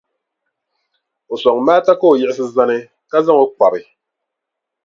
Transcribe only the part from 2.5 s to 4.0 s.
zani, ka zaŋ o n-kpabi.